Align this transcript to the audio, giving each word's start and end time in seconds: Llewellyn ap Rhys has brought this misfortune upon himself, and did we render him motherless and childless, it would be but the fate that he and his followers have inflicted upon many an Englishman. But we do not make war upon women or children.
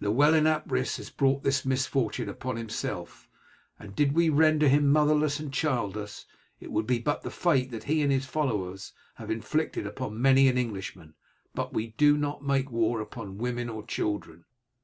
Llewellyn 0.00 0.48
ap 0.48 0.68
Rhys 0.68 0.96
has 0.96 1.10
brought 1.10 1.44
this 1.44 1.64
misfortune 1.64 2.28
upon 2.28 2.56
himself, 2.56 3.28
and 3.78 3.94
did 3.94 4.14
we 4.16 4.28
render 4.28 4.66
him 4.66 4.90
motherless 4.90 5.38
and 5.38 5.54
childless, 5.54 6.26
it 6.58 6.72
would 6.72 6.88
be 6.88 6.98
but 6.98 7.22
the 7.22 7.30
fate 7.30 7.70
that 7.70 7.84
he 7.84 8.02
and 8.02 8.10
his 8.10 8.26
followers 8.26 8.92
have 9.14 9.30
inflicted 9.30 9.86
upon 9.86 10.20
many 10.20 10.48
an 10.48 10.58
Englishman. 10.58 11.14
But 11.54 11.72
we 11.72 11.90
do 11.90 12.18
not 12.18 12.44
make 12.44 12.68
war 12.72 13.00
upon 13.00 13.38
women 13.38 13.68
or 13.68 13.86
children. 13.86 14.44